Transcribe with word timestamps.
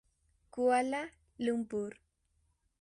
Kuala 0.53 1.01
Lumpur. 1.43 1.91